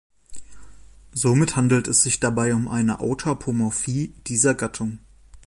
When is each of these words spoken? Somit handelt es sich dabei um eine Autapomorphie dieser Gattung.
Somit 1.13 1.55
handelt 1.55 1.87
es 1.87 2.01
sich 2.01 2.19
dabei 2.19 2.55
um 2.55 2.67
eine 2.67 3.01
Autapomorphie 3.01 4.15
dieser 4.25 4.55
Gattung. 4.55 4.97